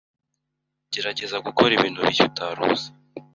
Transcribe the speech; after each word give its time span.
Gerageza 0.93 1.37
gukora 1.45 1.71
ibintu 1.77 1.99
bishya 2.05 2.23
utari 2.29 2.59
uzi 2.69 2.89